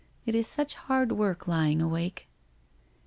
[0.25, 2.27] It is such hard work lying awake.'